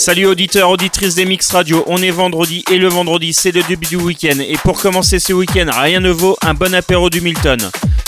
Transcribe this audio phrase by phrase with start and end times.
[0.00, 3.86] Salut auditeurs, auditrices des Mix Radio, on est vendredi et le vendredi c'est le début
[3.86, 7.58] du week-end et pour commencer ce week-end rien ne vaut un bon apéro du Milton.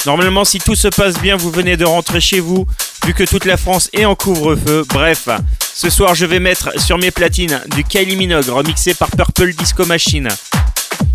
[0.06, 2.66] Normalement si tout se passe bien vous venez de rentrer chez vous
[3.05, 5.28] vu que toute la France est en couvre-feu, bref.
[5.74, 9.84] Ce soir je vais mettre sur mes platines du Kylie Minogue remixé par Purple Disco
[9.84, 10.30] Machine.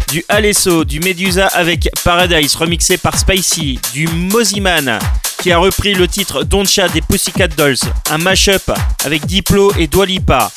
[0.10, 5.00] Du Alesso, du Medusa avec Paradise remixé par Spicy, du Moziman
[5.42, 7.78] qui a repris le titre Doncha des Pussycat Dolls,
[8.10, 8.72] un mashup
[9.06, 10.52] avec Diplo et Dwalipa.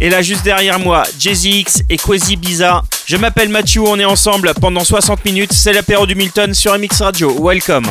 [0.00, 2.82] Et là, juste derrière moi, Jay-Z et Quasi Biza.
[3.06, 5.52] Je m'appelle Mathieu, on est ensemble pendant 60 minutes.
[5.52, 7.36] C'est l'apéro du Milton sur MX Radio.
[7.40, 7.86] Welcome.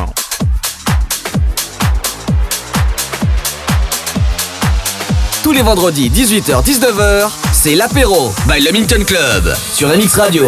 [5.44, 10.48] Tous les vendredis, 18h-19h, c'est l'apéro by le Milton Club sur MX Radio.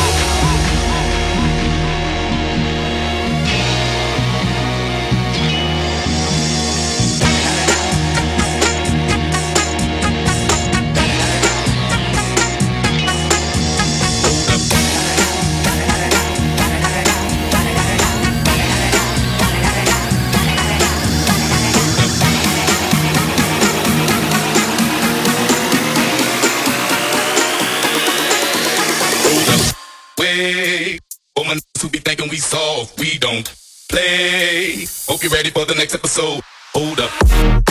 [32.97, 33.53] We don't
[33.89, 34.85] play.
[35.07, 36.41] Hope you're ready for the next episode.
[36.73, 37.70] Hold up.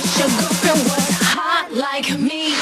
[0.00, 2.59] Your girlfriend was hot like me.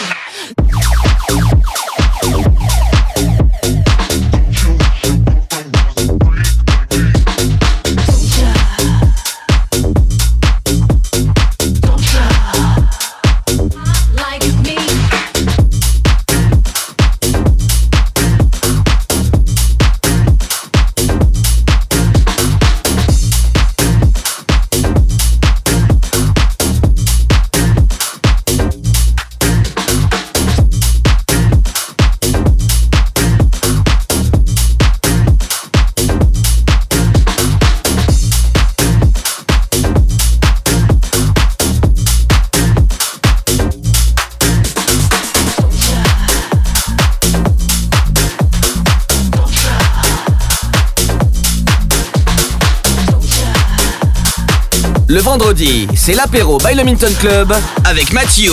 [55.59, 57.53] Vendredi, c'est l'apéro by le Minton Club
[57.85, 58.53] avec Mathieu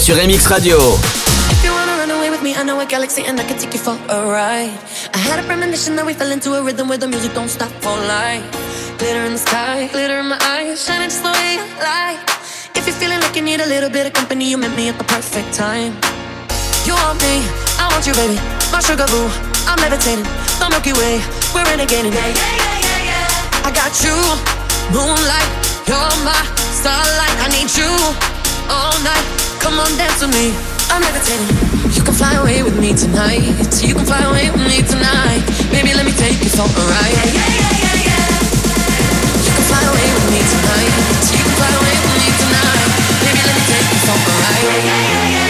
[0.00, 0.78] sur MX Radio.
[0.78, 3.72] If you wanna run away with me, I know a galaxy and I can take
[3.72, 4.72] you for a ride.
[5.14, 7.70] I had a premonition that we fell into a rhythm where the music don't stop
[7.80, 8.42] for life.
[8.98, 12.18] Glitter in the sky, glitter in my eyes, shining just the way like.
[12.74, 14.98] If you're feeling like you need a little bit of company, you met me at
[14.98, 15.94] the perfect time.
[16.84, 17.46] You want me,
[17.78, 18.38] I want you, baby.
[18.72, 19.30] My sugar boo,
[19.70, 20.26] I'm levitating.
[20.58, 21.22] The Milky Way,
[21.54, 22.10] we're renegading.
[22.10, 23.68] Yeah, yeah, yeah, yeah, yeah.
[23.68, 24.16] I got you,
[24.90, 25.59] moonlight.
[25.90, 26.38] You're my
[26.70, 27.34] starlight.
[27.42, 27.90] I need you
[28.70, 29.26] all night.
[29.58, 30.54] Come on, dance with me.
[30.86, 31.50] I'm levitating.
[31.90, 33.42] You can fly away with me tonight.
[33.82, 35.42] You can fly away with me tonight.
[35.74, 37.10] Baby, let me take you for a ride.
[37.10, 38.38] Yeah, yeah, yeah, yeah.
[39.42, 40.94] You can fly away with me tonight.
[41.34, 42.86] You can fly away with me tonight.
[43.26, 44.62] Baby, let me take you for a ride.
[44.62, 45.49] Yeah, yeah, yeah,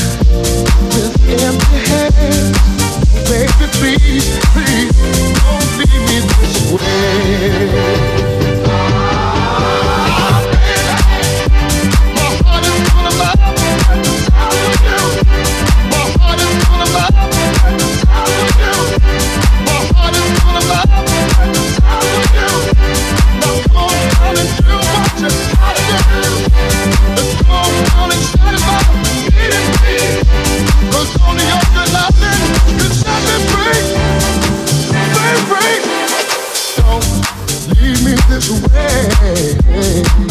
[3.31, 4.91] Baby, please, please,
[5.41, 8.10] don't leave me this way.
[39.35, 40.30] C'est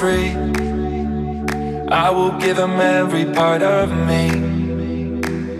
[0.00, 0.30] free.
[1.90, 4.30] I will give them every part of me.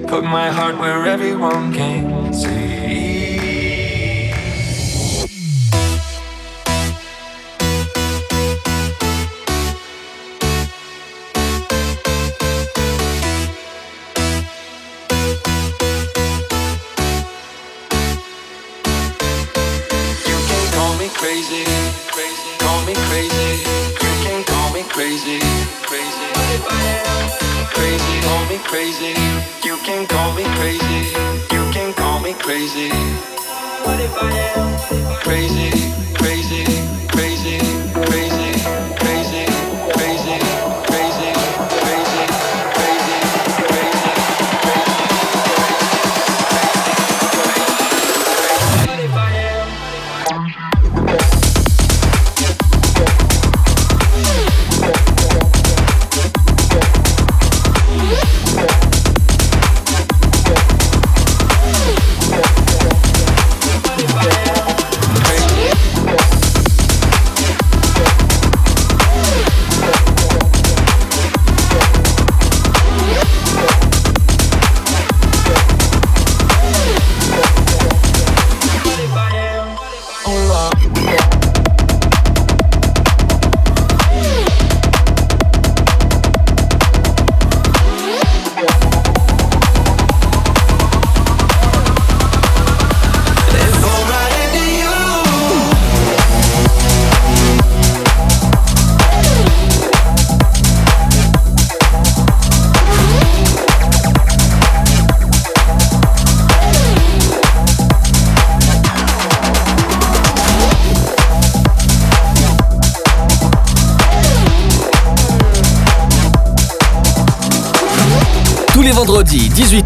[0.09, 2.10] Put my heart where everyone can.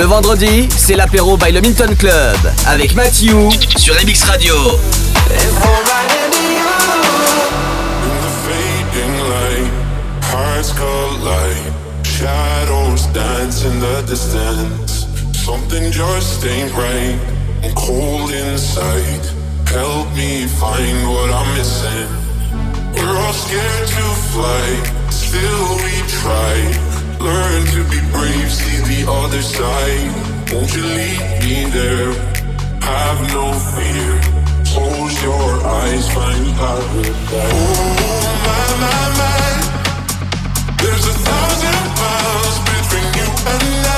[0.00, 3.36] Le vendredi, c'est l'apéro by le Milton Club avec Mathieu
[3.76, 4.54] sur MX Radio.
[12.02, 15.06] Shadows dance in the distance.
[15.34, 17.18] Something just ain't right.
[17.62, 19.20] I'm cold inside.
[19.66, 22.08] Help me find what I'm missing.
[22.94, 26.99] We're all scared to fly, still we try.
[27.20, 30.10] Learn to be brave, see the other side.
[30.52, 32.12] Won't you lead me there?
[32.80, 34.12] Have no fear.
[34.72, 37.20] Close your eyes, find paradise.
[37.52, 39.42] Oh my my my,
[40.80, 43.89] there's a thousand miles between you and I.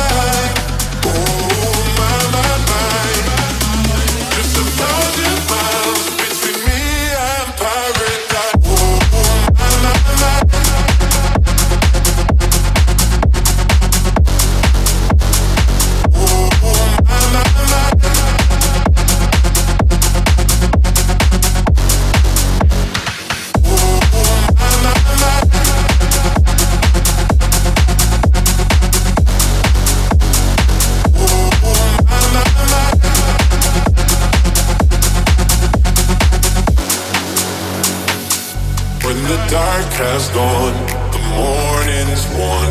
[40.32, 40.76] gone,
[41.12, 42.70] the morning's won.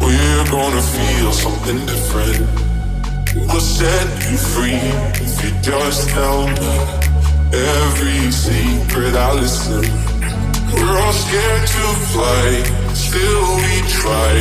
[0.00, 2.44] We're gonna feel something different.
[3.48, 4.82] We'll set you free
[5.24, 6.74] if you just tell me
[7.52, 9.84] every secret I listen.
[10.72, 12.46] We're all scared to fly,
[12.94, 14.34] still we try.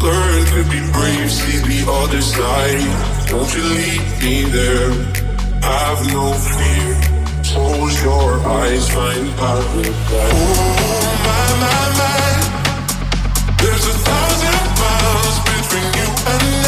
[0.00, 3.32] Learn to be brave, see the other side.
[3.32, 4.90] Won't you lead me there?
[5.62, 7.08] Have no fear.
[7.44, 10.34] Close your eyes, find paradise.
[10.34, 12.32] Oh my my my,
[13.60, 16.67] there's a thousand miles between you and I.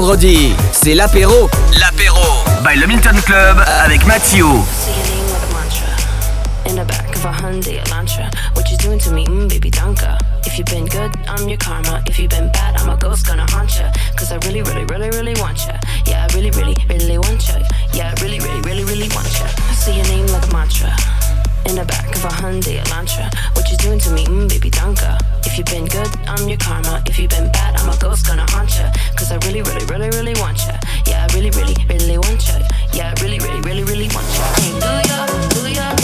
[0.00, 1.48] Vendredi, c'est l'apéro.
[1.78, 2.18] L'apéro.
[2.64, 4.44] By le Minton Club avec Mathieu.
[6.66, 8.28] In the back of a Hyundai Elantra.
[8.56, 12.02] What you doing to me, mm, baby Dunka If you've been good, I'm your karma.
[12.06, 13.92] If you've been bad, I'm a ghost gonna haunt ya.
[14.16, 15.78] Cause I really, really, really, really want ya.
[16.06, 17.60] Yeah, I really, really, really want ya.
[17.92, 19.53] Yeah, I really, really, really, really want ya
[21.74, 23.26] In the back of a Hyundai Elantra.
[23.56, 27.02] What you doing to me, mm, baby Dunka If you've been good, I'm your karma.
[27.04, 28.92] If you've been bad, I'm a ghost gonna haunt ya.
[29.16, 30.78] Cause I really, really, really, really want ya.
[31.04, 32.60] Yeah, I really, really, really want ya.
[32.92, 34.44] Yeah, I really, really, really, really want ya.
[34.54, 35.96] Hey, do ya, do ya.
[35.96, 36.03] Do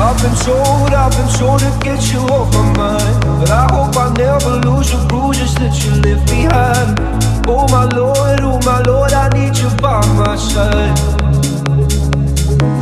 [0.00, 3.20] I've been told, I've been told to get you off my mind.
[3.38, 6.98] But I hope I never lose the bruises that you left behind.
[7.46, 10.96] Oh my lord, oh my lord, I need you by my side.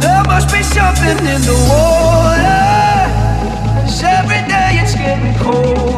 [0.00, 2.62] There must be something in the water.
[3.82, 5.97] Cause every day it's getting cold.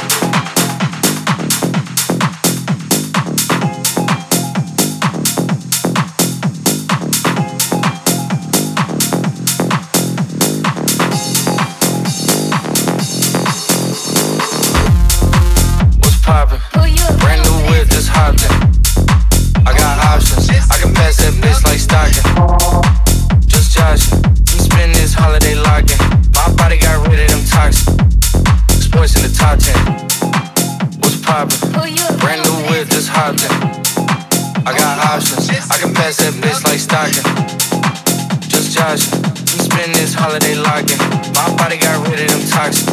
[38.91, 39.13] Minaj.
[39.13, 40.99] I'm spending this holiday logging.
[41.35, 42.91] My body got rid of them toxins.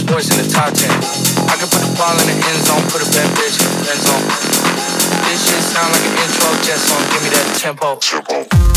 [0.00, 0.90] Sports in the top ten.
[1.46, 3.90] I can put the ball in the end zone, put a bad bitch in the
[3.90, 4.24] end zone.
[5.26, 7.96] This shit sound like an intro, just on give me that tempo.
[7.96, 8.75] tempo.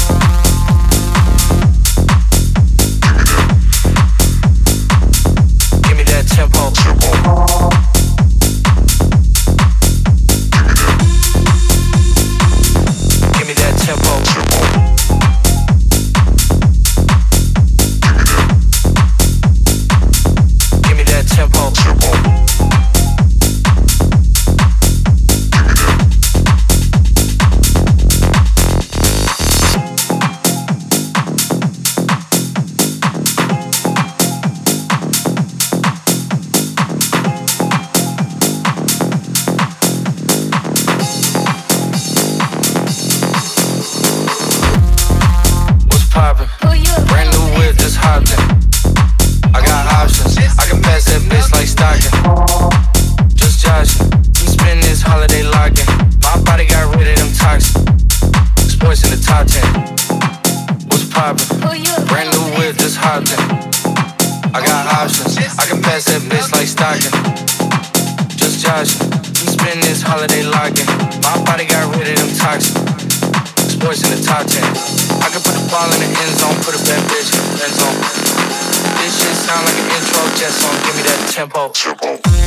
[81.39, 81.71] tempo.
[81.71, 82.38] tempo.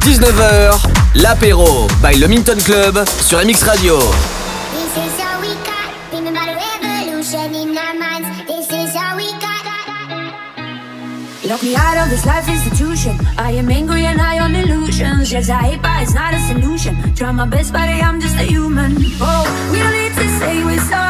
[0.00, 0.78] 19h,
[1.16, 3.98] l'apéro by le Minton Club sur MX Radio.
[11.48, 13.16] Lock me out of this life institution.
[13.38, 15.32] I am angry and I on illusions.
[15.32, 16.94] Yes, I hate, but it's not a solution.
[17.14, 18.96] Try my best, but I'm just a human.
[19.20, 21.07] Oh, we don't need to say we're sorry.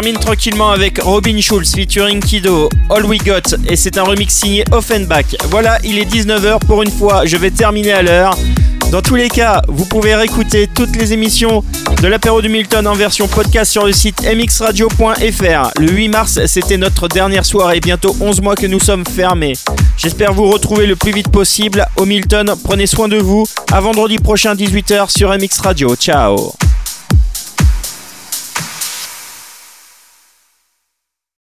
[0.00, 4.62] Termine tranquillement avec Robin Schulz featuring Kido, All We Got, et c'est un remix signé
[4.70, 5.24] Offenbach.
[5.50, 8.38] Voilà, il est 19h pour une fois, je vais terminer à l'heure.
[8.92, 11.64] Dans tous les cas, vous pouvez réécouter toutes les émissions
[12.00, 15.70] de l'apéro du Milton en version podcast sur le site mxradio.fr.
[15.80, 19.54] Le 8 mars, c'était notre dernière soirée, bientôt 11 mois que nous sommes fermés.
[19.96, 22.54] J'espère vous retrouver le plus vite possible au Milton.
[22.62, 23.48] Prenez soin de vous.
[23.72, 25.96] À vendredi prochain 18h sur MX Radio.
[25.96, 26.52] Ciao